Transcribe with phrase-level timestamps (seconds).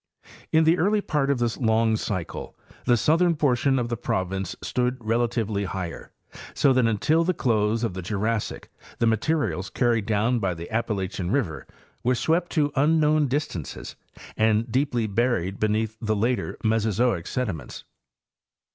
[0.51, 4.97] In the early part of this long cycle the southern portion of the province stood
[4.99, 6.11] relatively higher,
[6.55, 11.29] so that until the close of the Jurassic the materials carried down by the Appalachian
[11.29, 11.67] river
[12.03, 13.95] were swept to unknown distances
[14.35, 17.83] and deeply buried beneath the later Mesozoic sediments.